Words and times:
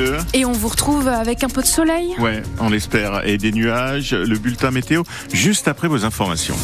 pluvieux. 0.00 0.18
Et 0.34 0.44
on 0.44 0.52
vous 0.52 0.68
retrouve 0.68 1.08
avec 1.08 1.44
un 1.44 1.48
peu 1.48 1.62
de 1.62 1.66
soleil 1.66 2.14
Ouais, 2.18 2.42
on 2.58 2.70
l'espère. 2.70 3.26
Et 3.26 3.38
des 3.38 3.52
nuages, 3.52 4.12
le 4.12 4.38
bulletin 4.38 4.70
météo, 4.70 5.02
juste 5.32 5.68
après 5.68 5.88
vos 5.88 6.04
informations. 6.04 6.56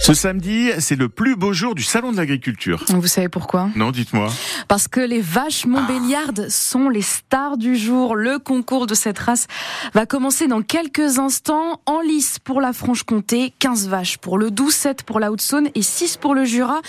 Ce 0.00 0.14
samedi, 0.14 0.70
c'est 0.78 0.96
le 0.96 1.08
plus 1.08 1.36
beau 1.36 1.52
jour 1.52 1.74
du 1.74 1.82
Salon 1.82 2.12
de 2.12 2.16
l'Agriculture. 2.16 2.84
Vous 2.88 3.06
savez 3.06 3.28
pourquoi? 3.28 3.68
Non, 3.74 3.90
dites-moi. 3.90 4.28
Parce 4.66 4.88
que 4.88 5.00
les 5.00 5.20
vaches 5.20 5.66
Montbéliardes 5.66 6.48
sont 6.48 6.88
les 6.88 7.02
stars 7.02 7.58
du 7.58 7.76
jour. 7.76 8.16
Le 8.16 8.38
concours 8.38 8.86
de 8.86 8.94
cette 8.94 9.18
race 9.18 9.46
va 9.92 10.06
commencer 10.06 10.46
dans 10.46 10.62
quelques 10.62 11.18
instants. 11.18 11.80
En 11.84 12.00
lice 12.00 12.38
pour 12.38 12.60
la 12.60 12.72
Franche-Comté, 12.72 13.52
15 13.58 13.88
vaches 13.88 14.18
pour 14.18 14.38
le 14.38 14.50
Doubs, 14.50 14.70
7 14.70 15.02
pour 15.02 15.20
la 15.20 15.30
Haute-Saône 15.30 15.68
et 15.74 15.82
6 15.82 16.16
pour 16.16 16.34
le 16.34 16.44
Jura. 16.44 16.80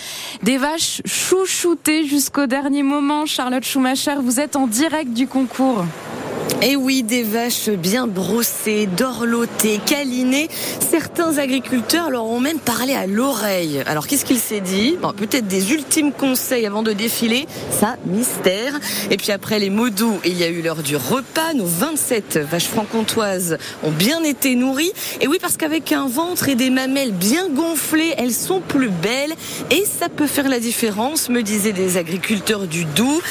Des 0.42 0.56
vaches 0.56 1.02
chouchoutées 1.04 2.06
jusqu'au 2.06 2.46
dernier 2.46 2.82
moment. 2.82 3.26
Charlotte 3.26 3.64
Schumacher, 3.64 4.16
vous 4.22 4.40
êtes 4.40 4.56
en 4.56 4.66
direct 4.66 5.12
du 5.12 5.26
concours. 5.26 5.84
Et 6.62 6.72
eh 6.72 6.76
oui, 6.76 7.02
des 7.02 7.22
vaches 7.22 7.70
bien 7.70 8.06
brossées, 8.06 8.86
dorlotées, 8.86 9.80
câlinées. 9.84 10.48
Certains 10.90 11.38
agriculteurs 11.38 12.10
leur 12.10 12.26
ont 12.26 12.40
même 12.40 12.58
parlé 12.58 12.92
à 12.92 13.06
l'oreille. 13.06 13.82
Alors 13.86 14.06
qu'est-ce 14.06 14.26
qu'il 14.26 14.38
s'est 14.38 14.60
dit? 14.60 14.98
Peut-être 15.16 15.46
des 15.46 15.72
ultimes 15.72 16.12
conseils 16.12 16.66
avant 16.66 16.82
de 16.82 16.92
défiler. 16.92 17.46
Ça, 17.70 17.96
mystère. 18.04 18.78
Et 19.10 19.16
puis 19.16 19.32
après 19.32 19.58
les 19.58 19.70
mots 19.70 19.88
doux, 19.88 20.18
il 20.26 20.36
y 20.36 20.44
a 20.44 20.48
eu 20.48 20.60
l'heure 20.60 20.82
du 20.82 20.96
repas. 20.96 21.54
Nos 21.54 21.64
27 21.64 22.38
vaches 22.38 22.66
franc-comtoises 22.66 23.56
ont 23.82 23.90
bien 23.90 24.22
été 24.22 24.54
nourries. 24.54 24.92
Et 25.22 25.28
oui, 25.28 25.38
parce 25.40 25.56
qu'avec 25.56 25.92
un 25.92 26.08
ventre 26.08 26.50
et 26.50 26.56
des 26.56 26.70
mamelles 26.70 27.12
bien 27.12 27.48
gonflées, 27.48 28.12
elles 28.18 28.34
sont 28.34 28.60
plus 28.60 28.90
belles. 28.90 29.32
Et 29.70 29.84
ça 29.86 30.10
peut 30.10 30.26
faire 30.26 30.48
la 30.48 30.60
différence, 30.60 31.30
me 31.30 31.42
disaient 31.42 31.72
des 31.72 31.96
agriculteurs 31.96 32.66
du 32.66 32.84
Doubs. 32.84 33.22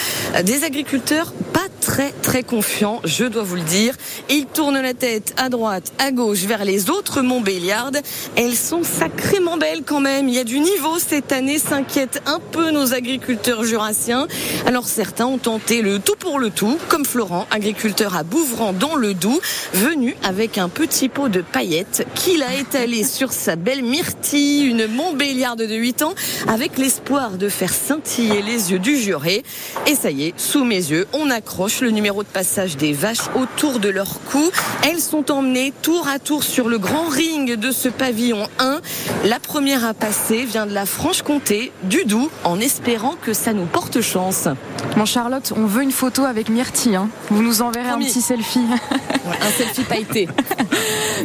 Des 0.43 0.63
agriculteurs 0.63 1.33
pas 1.53 1.67
très 1.81 2.11
très 2.21 2.43
confiants 2.43 3.01
je 3.09 3.25
dois 3.25 3.43
vous 3.43 3.55
le 3.55 3.63
dire. 3.63 3.95
Il 4.29 4.45
tourne 4.45 4.79
la 4.79 4.93
tête 4.93 5.33
à 5.37 5.49
droite, 5.49 5.91
à 5.97 6.11
gauche, 6.11 6.43
vers 6.43 6.63
les 6.63 6.89
autres 6.89 7.21
Montbéliardes. 7.21 7.99
Elles 8.35 8.55
sont 8.55 8.83
sacrément 8.83 9.57
belles 9.57 9.83
quand 9.85 9.99
même. 9.99 10.29
Il 10.29 10.35
y 10.35 10.39
a 10.39 10.43
du 10.43 10.59
niveau 10.59 10.99
cette 10.99 11.31
année, 11.31 11.59
s'inquiètent 11.59 12.21
un 12.25 12.39
peu 12.39 12.71
nos 12.71 12.93
agriculteurs 12.93 13.63
jurassiens. 13.63 14.27
Alors 14.65 14.87
certains 14.87 15.25
ont 15.25 15.37
tenté 15.37 15.81
le 15.81 15.99
tout 15.99 16.15
pour 16.19 16.39
le 16.39 16.51
tout, 16.51 16.77
comme 16.87 17.05
Florent, 17.05 17.47
agriculteur 17.51 18.15
à 18.15 18.23
Bouvran 18.23 18.73
dans 18.73 18.95
le 18.95 19.13
Doubs, 19.13 19.41
venu 19.73 20.15
avec 20.23 20.57
un 20.57 20.69
petit 20.69 21.09
pot 21.09 21.29
de 21.29 21.41
paillettes 21.41 22.05
qu'il 22.15 22.43
a 22.43 22.55
étalé 22.55 23.03
sur 23.09 23.31
sa 23.31 23.55
belle 23.55 23.83
myrtille, 23.83 24.65
une 24.65 24.87
Montbéliarde 24.87 25.63
de 25.63 25.75
8 25.75 26.03
ans, 26.03 26.13
avec 26.47 26.77
l'espoir 26.77 27.31
de 27.31 27.49
faire 27.49 27.73
scintiller 27.73 28.41
les 28.41 28.71
yeux 28.71 28.79
du 28.79 28.97
juré. 28.97 29.43
Et 29.87 29.95
ça 29.95 30.11
y 30.11 30.27
est, 30.27 30.39
sous 30.39 30.63
mes 30.63 30.75
yeux, 30.75 31.07
on 31.13 31.29
accroche 31.31 31.81
le 31.81 31.89
numéro 31.89 32.23
de 32.23 32.27
passage 32.27 32.77
des 32.77 32.98
vaches 32.99 33.29
autour 33.35 33.79
de 33.79 33.89
leur 33.89 34.19
cou. 34.25 34.51
Elles 34.83 34.99
sont 34.99 35.31
emmenées 35.31 35.73
tour 35.81 36.07
à 36.07 36.19
tour 36.19 36.43
sur 36.43 36.67
le 36.67 36.77
grand 36.77 37.07
ring 37.07 37.55
de 37.55 37.71
ce 37.71 37.87
pavillon 37.87 38.47
1. 38.59 38.81
La 39.25 39.39
première 39.39 39.85
à 39.85 39.93
passer 39.93 40.43
vient 40.43 40.65
de 40.65 40.73
la 40.73 40.85
Franche-Comté, 40.85 41.71
du 41.83 42.03
Doubs, 42.03 42.29
en 42.43 42.59
espérant 42.59 43.15
que 43.21 43.33
ça 43.33 43.53
nous 43.53 43.65
porte 43.65 44.01
chance. 44.01 44.49
Mon 44.97 45.05
Charlotte, 45.05 45.53
on 45.55 45.65
veut 45.65 45.83
une 45.83 45.91
photo 45.91 46.25
avec 46.25 46.49
Myrtille. 46.49 46.97
Hein. 46.97 47.09
Vous 47.29 47.41
nous 47.41 47.61
enverrez 47.61 47.89
un 47.89 47.99
petit 47.99 48.21
selfie. 48.21 48.59
un 49.41 49.51
selfie 49.57 49.83
pailleté. 49.83 50.27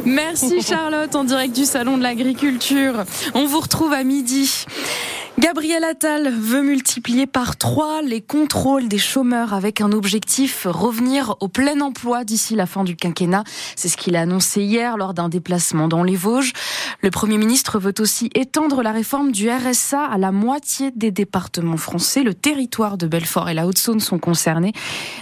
Merci 0.05 0.61
Charlotte, 0.61 1.13
en 1.15 1.25
direct 1.25 1.53
du 1.53 1.65
Salon 1.65 1.97
de 1.97 2.03
l'Agriculture. 2.03 3.03
On 3.33 3.45
vous 3.45 3.59
retrouve 3.59 3.91
à 3.91 4.03
midi. 4.03 4.65
Gabriel 5.37 5.83
Attal 5.83 6.29
veut 6.29 6.61
multiplier 6.61 7.27
par 7.27 7.57
trois 7.57 8.01
les 8.01 8.21
contrôles 8.21 8.87
des 8.87 8.97
chômeurs 8.97 9.53
avec 9.53 9.81
un 9.81 9.91
objectif 9.91 10.65
revenir 10.65 11.35
au 11.41 11.49
plein 11.49 11.81
emploi 11.81 12.23
d'ici 12.23 12.55
la 12.55 12.65
fin 12.65 12.85
du 12.85 12.95
quinquennat. 12.95 13.43
C'est 13.75 13.89
ce 13.89 13.97
qu'il 13.97 14.15
a 14.15 14.21
annoncé 14.21 14.61
hier 14.61 14.95
lors 14.95 15.13
d'un 15.13 15.27
déplacement 15.27 15.89
dans 15.89 16.03
les 16.03 16.15
Vosges. 16.15 16.53
Le 17.01 17.11
Premier 17.11 17.37
ministre 17.37 17.79
veut 17.79 17.93
aussi 17.99 18.29
étendre 18.33 18.81
la 18.81 18.93
réforme 18.93 19.33
du 19.33 19.49
RSA 19.49 20.05
à 20.05 20.17
la 20.17 20.31
moitié 20.31 20.91
des 20.91 21.11
départements 21.11 21.77
français. 21.77 22.23
Le 22.23 22.33
territoire 22.33 22.97
de 22.97 23.05
Belfort 23.05 23.49
et 23.49 23.53
la 23.53 23.67
Haute-Saône 23.67 23.99
sont 23.99 24.19
concernés. 24.19 24.71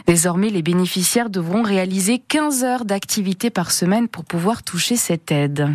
Désormais, 0.06 0.50
les 0.50 0.62
bénéficiaires 0.62 1.32
devront 1.32 1.64
réaliser 1.64 2.20
15 2.20 2.64
heures 2.64 2.86
d'activité 2.86 3.50
par 3.50 3.72
semaine 3.72 4.08
pour 4.08 4.26
pouvoir 4.26 4.62
toucher 4.62 4.96
cette 4.96 5.32
aide. 5.32 5.70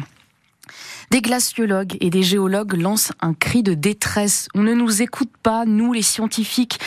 Des 1.10 1.22
glaciologues 1.22 1.96
et 2.00 2.10
des 2.10 2.22
géologues 2.22 2.74
lancent 2.74 3.12
un 3.20 3.32
cri 3.32 3.62
de 3.62 3.72
détresse. 3.72 4.48
On 4.54 4.62
ne 4.62 4.74
nous 4.74 5.00
écoute 5.00 5.30
pas, 5.42 5.64
nous 5.64 5.94
les 5.94 6.02
scientifiques, 6.02 6.78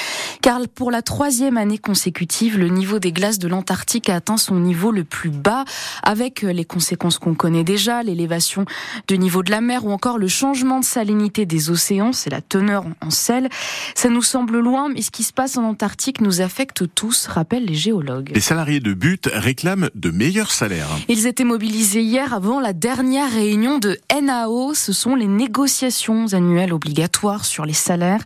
car 0.42 0.60
pour 0.74 0.92
la 0.92 1.02
troisième 1.02 1.58
année 1.58 1.80
consécutive, 1.80 2.58
le 2.60 2.68
niveau 2.68 3.00
des 3.00 3.12
glaces 3.12 3.40
de 3.40 3.48
l'Antarctique 3.48 4.10
a 4.10 4.16
atteint 4.16 4.38
son 4.38 4.60
niveau 4.60 4.92
le 4.92 5.04
plus 5.04 5.32
bas, 5.32 5.66
avec 6.04 6.44
les 6.44 6.66
conséquences 6.66 7.18
qu'on 7.18 7.34
connaît 7.34 7.64
déjà, 7.64 8.04
l'élévation 8.04 8.66
du 9.08 9.18
niveau 9.18 9.42
de 9.42 9.50
la 9.50 9.60
mer 9.60 9.86
ou 9.86 9.92
encore 9.92 10.20
le 10.20 10.28
changement 10.28 10.80
de 10.80 10.86
salinité 10.86 11.48
des 11.48 11.72
océans, 11.72 12.14
c'est 12.14 12.30
la 12.30 12.42
teneur 12.42 12.86
en 13.02 13.10
sel. 13.10 13.50
Ça 13.96 14.10
nous 14.10 14.22
semble 14.22 14.60
loin, 14.60 14.90
mais 14.90 15.02
ce 15.02 15.10
qui 15.10 15.24
se 15.24 15.34
passe 15.34 15.58
en 15.58 15.64
Antarctique 15.64 16.22
nous 16.22 16.42
affecte 16.42 16.84
tous, 16.94 17.26
rappellent 17.26 17.66
les 17.66 17.74
géologues. 17.74 18.32
Les 18.36 18.42
salariés 18.42 18.80
de 18.80 18.94
But 18.94 19.30
réclament 19.34 19.90
de 19.96 20.12
meilleurs 20.12 20.52
salaires. 20.52 20.90
Ils 21.08 21.26
étaient 21.26 21.44
mobilisés 21.44 22.04
hier 22.04 22.36
avant 22.36 22.60
la 22.60 22.74
dernière 22.74 23.32
réunion 23.32 23.80
de 23.80 23.98
NAO, 24.20 24.74
ce 24.74 24.94
sont 24.94 25.16
les 25.16 25.28
négociations 25.28 26.34
annuelles 26.34 26.74
obligatoires 26.74 27.46
sur 27.46 27.66
les 27.66 27.74
salaires. 27.74 28.22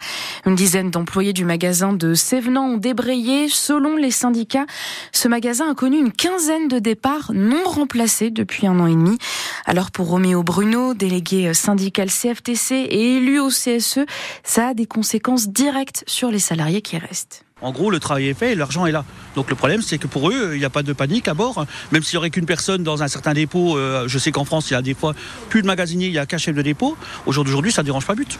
Une 0.46 0.56
dizaine 0.56 0.90
d'employés 0.90 1.34
du 1.34 1.46
magasin 1.46 1.94
de 1.94 2.13
Sévenant 2.13 2.66
ont 2.66 2.78
débrayé. 2.78 3.47
Selon 3.50 3.95
les 3.95 4.12
syndicats, 4.12 4.66
ce 5.12 5.28
magasin 5.28 5.69
a 5.72 5.75
connu 5.75 5.97
une 5.97 6.12
quinzaine 6.12 6.68
de 6.68 6.79
départs 6.79 7.31
non 7.34 7.63
remplacés 7.66 8.31
depuis 8.31 8.68
un 8.68 8.79
an 8.79 8.88
et 8.88 8.95
demi. 8.95 9.18
Alors 9.66 9.91
pour 9.91 10.07
Roméo 10.07 10.44
Bruno, 10.44 10.94
délégué 10.94 11.53
syndical 11.53 12.09
CFTC 12.09 12.74
et 12.75 13.18
élu 13.18 13.40
au 13.40 13.50
CSE, 13.50 14.06
ça 14.44 14.69
a 14.69 14.74
des 14.74 14.88
conséquences 14.88 15.50
directes 15.50 16.03
sur 16.07 16.31
les 16.31 16.40
salariés 16.40 16.81
qui 16.81 16.97
restent. 16.97 17.44
En 17.62 17.72
gros, 17.72 17.90
le 17.90 18.02
travail 18.02 18.28
est 18.28 18.34
fait 18.34 18.52
et 18.52 18.56
l'argent 18.56 18.86
est 18.86 18.92
là. 18.92 19.06
Donc 19.34 19.50
le 19.50 19.56
problème, 19.56 19.82
c'est 19.82 19.98
que 19.98 20.08
pour 20.08 20.30
eux, 20.30 20.52
il 20.56 20.60
n'y 20.60 20.66
a 20.66 20.70
pas 20.70 20.84
de 20.84 20.92
panique 20.92 21.30
à 21.30 21.34
bord. 21.34 21.66
Même 21.94 22.04
s'il 22.04 22.16
n'y 22.16 22.18
aurait 22.18 22.30
qu'une 22.30 22.46
personne 22.46 22.84
dans 22.84 23.02
un 23.02 23.08
certain 23.08 23.34
dépôt, 23.34 23.78
euh, 23.78 24.10
je 24.10 24.20
sais 24.20 24.34
qu'en 24.34 24.44
France, 24.44 24.70
il 24.72 24.74
y 24.74 24.76
a 24.76 24.82
des 24.82 24.94
fois 24.94 25.16
plus 25.48 25.62
de 25.62 25.68
magasiniers, 25.68 26.08
il 26.08 26.12
n'y 26.12 26.18
a 26.18 26.26
qu'un 26.26 26.38
chef 26.38 26.54
de 26.54 26.62
dépôt. 26.62 26.98
Aujourd'hui, 27.26 27.72
ça 27.72 27.82
ne 27.82 27.86
dérange 27.86 28.06
pas 28.06 28.14
but. 28.14 28.38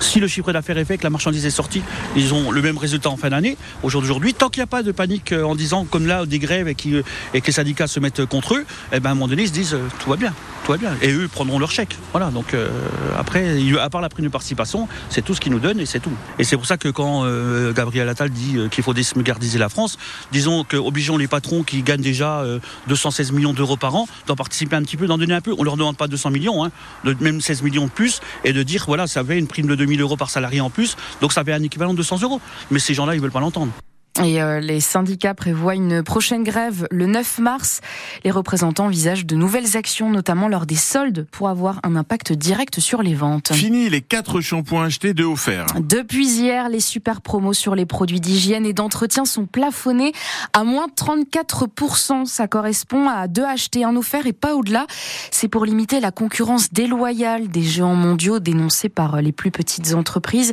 Si 0.00 0.20
le 0.20 0.28
chiffre 0.28 0.52
d'affaires 0.52 0.78
est 0.78 0.84
fait, 0.84 0.98
que 0.98 1.02
la 1.02 1.10
marchandise 1.10 1.44
est 1.44 1.50
sortie, 1.50 1.82
ils 2.16 2.32
ont 2.34 2.50
le 2.50 2.62
même 2.62 2.78
résultat 2.78 3.10
en 3.10 3.16
fin 3.16 3.30
d'année. 3.30 3.56
Aujourd'hui, 3.82 4.34
tant 4.34 4.48
qu'il 4.48 4.60
n'y 4.60 4.64
a 4.64 4.68
pas 4.68 4.82
de 4.82 4.92
panique 4.92 5.32
euh, 5.32 5.42
en 5.42 5.54
disant, 5.54 5.84
comme 5.84 6.06
là, 6.06 6.26
des 6.26 6.38
grèves 6.38 6.68
et, 6.68 6.76
euh, 6.86 7.02
et 7.34 7.40
que 7.40 7.46
les 7.46 7.52
syndicats 7.52 7.86
se 7.86 8.00
mettent 8.00 8.24
contre 8.26 8.54
eux, 8.54 8.64
eh 8.92 9.00
ben, 9.00 9.10
à 9.10 9.12
un 9.12 9.14
moment 9.14 9.28
donné, 9.28 9.42
ils 9.42 9.48
se 9.48 9.52
disent, 9.52 9.76
tout 9.98 10.10
va 10.10 10.16
bien 10.16 10.32
tout 10.68 10.72
va 10.72 10.78
bien. 10.78 10.96
Et 11.00 11.10
eux 11.10 11.28
prendront 11.28 11.58
leur 11.58 11.70
chèque. 11.70 11.96
Voilà, 12.12 12.30
donc 12.30 12.52
euh, 12.52 12.68
après, 13.18 13.56
à 13.80 13.88
part 13.88 14.02
la 14.02 14.10
prime 14.10 14.26
de 14.26 14.30
participation, 14.30 14.86
c'est 15.08 15.24
tout 15.24 15.34
ce 15.34 15.40
qu'ils 15.40 15.52
nous 15.52 15.60
donnent 15.60 15.80
et 15.80 15.86
c'est 15.86 16.00
tout. 16.00 16.12
Et 16.38 16.44
c'est 16.44 16.56
pour 16.56 16.66
ça 16.66 16.76
que 16.76 16.88
quand 16.88 17.24
euh, 17.24 17.72
Gabriel 17.72 18.06
Attal 18.08 18.28
dit 18.28 18.56
euh, 18.56 18.68
qu'il 18.68 18.84
faut 18.84 18.92
désmigardiser 18.92 19.58
la 19.58 19.70
France, 19.70 19.96
disons 20.30 20.64
qu'obligeons 20.64 21.16
les 21.16 21.26
patrons 21.26 21.62
qui 21.62 21.82
gagnent 21.82 22.02
déjà 22.02 22.44
216 22.86 23.32
millions 23.32 23.52
d'euros 23.54 23.76
par 23.76 23.94
an 23.94 24.06
d'en 24.26 24.36
participer 24.36 24.76
un 24.76 24.82
petit 24.82 24.96
peu, 24.96 25.06
d'en 25.06 25.18
donner 25.18 25.34
un 25.34 25.40
peu. 25.40 25.54
On 25.56 25.64
leur 25.64 25.76
demande 25.76 25.96
pas 25.96 26.06
200 26.06 26.30
millions, 26.30 26.64
hein, 26.64 26.70
même 27.20 27.40
16 27.40 27.62
millions 27.62 27.86
de 27.86 27.90
plus, 27.90 28.20
et 28.44 28.52
de 28.52 28.62
dire 28.62 28.84
voilà, 28.86 29.06
ça 29.06 29.20
avait 29.20 29.38
une 29.38 29.46
prime 29.46 29.66
de 29.66 29.74
2000 29.88 30.00
euros 30.02 30.16
par 30.16 30.28
salarié 30.28 30.60
en 30.60 30.70
plus, 30.70 30.96
donc 31.20 31.32
ça 31.32 31.40
avait 31.40 31.54
un 31.54 31.62
équivalent 31.62 31.92
de 31.92 31.98
200 31.98 32.20
euros. 32.22 32.40
Mais 32.70 32.78
ces 32.78 32.94
gens-là, 32.94 33.14
ils 33.14 33.20
veulent 33.20 33.30
pas 33.30 33.40
l'entendre. 33.40 33.72
Et 34.24 34.42
euh, 34.42 34.58
les 34.58 34.80
syndicats 34.80 35.34
prévoient 35.34 35.74
une 35.74 36.02
prochaine 36.02 36.42
grève 36.42 36.88
le 36.90 37.06
9 37.06 37.38
mars. 37.38 37.80
Les 38.24 38.30
représentants 38.30 38.86
envisagent 38.86 39.26
de 39.26 39.36
nouvelles 39.36 39.76
actions, 39.76 40.10
notamment 40.10 40.48
lors 40.48 40.66
des 40.66 40.76
soldes, 40.76 41.26
pour 41.30 41.48
avoir 41.48 41.78
un 41.84 41.94
impact 41.94 42.32
direct 42.32 42.80
sur 42.80 43.02
les 43.02 43.14
ventes. 43.14 43.52
Fini 43.52 43.88
les 43.88 44.00
quatre 44.00 44.40
shampoings 44.40 44.84
achetés, 44.84 45.14
de 45.14 45.24
offerts. 45.24 45.66
Depuis 45.80 46.26
hier, 46.26 46.68
les 46.68 46.80
super 46.80 47.20
promos 47.20 47.52
sur 47.52 47.74
les 47.74 47.86
produits 47.86 48.20
d'hygiène 48.20 48.66
et 48.66 48.72
d'entretien 48.72 49.24
sont 49.24 49.46
plafonnés 49.46 50.12
à 50.52 50.64
moins 50.64 50.86
34%. 50.88 52.26
Ça 52.26 52.48
correspond 52.48 53.08
à 53.08 53.28
deux 53.28 53.44
achetés, 53.44 53.84
un 53.84 53.94
offert 53.94 54.26
et 54.26 54.32
pas 54.32 54.54
au-delà. 54.54 54.86
C'est 55.30 55.48
pour 55.48 55.64
limiter 55.64 56.00
la 56.00 56.10
concurrence 56.10 56.72
déloyale 56.72 57.48
des 57.48 57.62
géants 57.62 57.94
mondiaux 57.94 58.40
dénoncés 58.40 58.88
par 58.88 59.22
les 59.22 59.32
plus 59.32 59.50
petites 59.50 59.94
entreprises, 59.94 60.52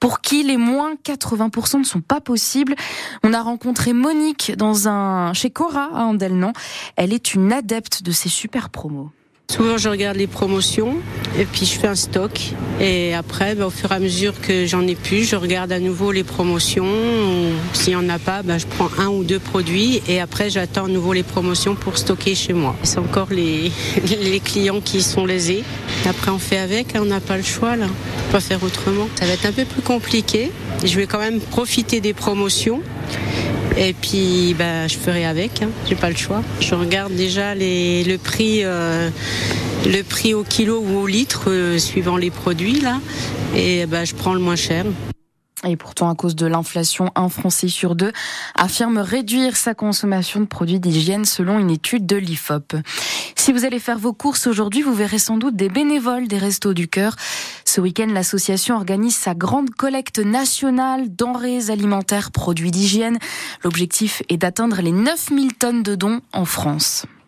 pour 0.00 0.20
qui 0.20 0.42
les 0.42 0.58
moins 0.58 0.94
80% 1.04 1.78
ne 1.78 1.84
sont 1.84 2.00
pas 2.00 2.20
possibles. 2.20 2.74
On 3.22 3.32
a 3.32 3.42
rencontré 3.42 3.92
Monique 3.92 4.52
dans 4.56 4.88
un 4.88 5.32
chez 5.32 5.50
Cora 5.50 5.90
à 5.94 6.04
Andelnan. 6.04 6.52
Elle 6.96 7.12
est 7.12 7.34
une 7.34 7.52
adepte 7.52 8.02
de 8.02 8.12
ces 8.12 8.28
super 8.28 8.70
promos. 8.70 9.10
Souvent, 9.48 9.78
je 9.78 9.88
regarde 9.88 10.16
les 10.16 10.26
promotions 10.26 10.96
et 11.38 11.44
puis 11.44 11.66
je 11.66 11.78
fais 11.78 11.86
un 11.86 11.94
stock. 11.94 12.40
Et 12.80 13.14
après, 13.14 13.54
bah, 13.54 13.66
au 13.66 13.70
fur 13.70 13.92
et 13.92 13.94
à 13.94 13.98
mesure 14.00 14.40
que 14.40 14.66
j'en 14.66 14.84
ai 14.86 14.96
plus, 14.96 15.22
je 15.24 15.36
regarde 15.36 15.70
à 15.70 15.78
nouveau 15.78 16.10
les 16.10 16.24
promotions. 16.24 16.84
S'il 17.72 17.96
n'y 17.96 18.04
en 18.04 18.08
a 18.08 18.18
pas, 18.18 18.42
bah, 18.42 18.58
je 18.58 18.66
prends 18.66 18.90
un 18.98 19.06
ou 19.06 19.22
deux 19.22 19.38
produits 19.38 20.02
et 20.08 20.20
après, 20.20 20.50
j'attends 20.50 20.86
à 20.86 20.88
nouveau 20.88 21.12
les 21.12 21.22
promotions 21.22 21.76
pour 21.76 21.96
stocker 21.96 22.34
chez 22.34 22.54
moi. 22.54 22.74
C'est 22.82 22.98
encore 22.98 23.28
les, 23.30 23.70
les 24.20 24.40
clients 24.40 24.80
qui 24.80 25.00
sont 25.00 25.24
lésés. 25.24 25.62
Après, 26.08 26.32
on 26.32 26.38
fait 26.38 26.58
avec, 26.58 26.96
hein, 26.96 27.00
on 27.02 27.06
n'a 27.06 27.20
pas 27.20 27.36
le 27.36 27.44
choix 27.44 27.76
là. 27.76 27.86
On 27.86 28.22
peut 28.26 28.32
pas 28.32 28.40
faire 28.40 28.62
autrement. 28.62 29.08
Ça 29.18 29.26
va 29.26 29.32
être 29.32 29.46
un 29.46 29.52
peu 29.52 29.64
plus 29.64 29.82
compliqué. 29.82 30.50
Je 30.84 30.96
vais 30.96 31.06
quand 31.06 31.20
même 31.20 31.40
profiter 31.40 32.00
des 32.00 32.14
promotions 32.14 32.82
Et 33.76 33.92
puis, 33.92 34.54
bah, 34.58 34.86
je 34.86 34.96
ferai 34.96 35.26
avec. 35.26 35.62
Hein. 35.62 35.68
J'ai 35.88 35.94
pas 35.94 36.10
le 36.10 36.16
choix. 36.16 36.42
Je 36.60 36.74
regarde 36.74 37.14
déjà 37.14 37.54
les, 37.54 38.04
le 38.04 38.18
prix, 38.18 38.60
euh, 38.64 39.10
le 39.84 40.02
prix 40.02 40.34
au 40.34 40.42
kilo 40.42 40.80
ou 40.80 40.98
au 40.98 41.06
litre, 41.06 41.44
euh, 41.48 41.78
suivant 41.78 42.16
les 42.16 42.30
produits 42.30 42.80
là. 42.80 43.00
Et 43.54 43.86
bah, 43.86 44.04
je 44.04 44.14
prends 44.14 44.34
le 44.34 44.40
moins 44.40 44.56
cher. 44.56 44.84
Et 45.66 45.76
pourtant, 45.76 46.10
à 46.10 46.14
cause 46.14 46.36
de 46.36 46.46
l'inflation, 46.46 47.10
un 47.14 47.28
Français 47.28 47.68
sur 47.68 47.96
deux 47.96 48.12
affirme 48.54 48.98
réduire 48.98 49.56
sa 49.56 49.74
consommation 49.74 50.40
de 50.40 50.44
produits 50.44 50.80
d'hygiène 50.80 51.24
selon 51.24 51.58
une 51.58 51.70
étude 51.70 52.06
de 52.06 52.16
l'IFOP. 52.16 52.76
Si 53.36 53.52
vous 53.52 53.64
allez 53.64 53.78
faire 53.78 53.98
vos 53.98 54.12
courses 54.12 54.46
aujourd'hui, 54.46 54.82
vous 54.82 54.94
verrez 54.94 55.18
sans 55.18 55.38
doute 55.38 55.56
des 55.56 55.68
bénévoles 55.68 56.28
des 56.28 56.38
Restos 56.38 56.74
du 56.74 56.88
Cœur. 56.88 57.16
Ce 57.68 57.80
week-end, 57.80 58.06
l'association 58.06 58.76
organise 58.76 59.16
sa 59.16 59.34
grande 59.34 59.70
collecte 59.70 60.20
nationale 60.20 61.14
denrées 61.14 61.70
alimentaires, 61.70 62.30
produits 62.30 62.70
d'hygiène. 62.70 63.18
L'objectif 63.64 64.22
est 64.28 64.38
d'atteindre 64.38 64.80
les 64.80 64.92
9000 64.92 65.54
tonnes 65.54 65.82
de 65.82 65.96
dons 65.96 66.20
en 66.32 66.44
France. 66.44 67.06